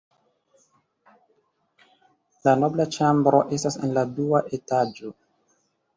La 2.47 2.57
nobla 2.63 2.89
ĉambro 2.97 3.43
estas 3.59 3.79
en 3.85 3.97
la 3.99 4.05
dua 4.21 4.45
etaĝo. 4.61 5.17